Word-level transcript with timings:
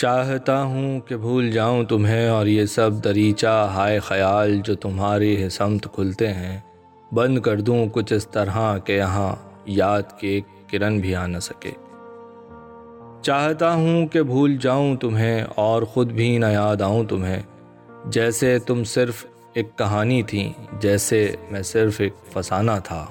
چاہتا 0.00 0.62
ہوں 0.62 1.00
کہ 1.00 1.16
بھول 1.16 1.50
جاؤں 1.50 1.84
تمہیں 1.84 2.28
اور 2.28 2.46
یہ 2.46 2.64
سب 2.64 2.90
دریچہ 3.04 3.72
ہائے 3.74 3.98
خیال 3.98 4.60
جو 4.64 4.74
تمہاری 4.74 5.48
سمت 5.48 5.86
کھلتے 5.94 6.28
ہیں۔ 6.28 6.60
بند 7.12 7.38
کر 7.38 7.60
دوں 7.60 7.86
کچھ 7.92 8.12
اس 8.12 8.26
طرح 8.26 8.78
کہ 8.78 8.92
یہاں 8.92 9.36
یاد 9.66 10.02
کے 10.20 10.28
ایک 10.28 10.44
کرن 10.70 10.98
بھی 10.98 11.14
آ 11.14 11.26
نہ 11.26 11.38
سکے۔ 11.38 11.70
چاہتا 13.22 13.74
ہوں 13.74 14.06
کہ 14.06 14.22
بھول 14.22 14.56
جاؤں 14.56 14.96
تمہیں 14.96 15.44
اور 15.54 15.82
خود 15.82 16.12
بھی 16.12 16.38
نہ 16.38 16.46
یاد 16.46 16.80
آؤں 16.80 17.04
تمہیں۔ 17.04 17.42
جیسے 18.04 18.58
تم 18.58 18.84
صرف 18.84 19.26
ایک 19.54 19.78
کہانی 19.78 20.22
تھی 20.22 20.52
جیسے 20.80 21.34
میں 21.50 21.62
صرف 21.62 22.00
ایک 22.00 22.12
فسانہ 22.32 22.72
تھا۔ 22.84 23.06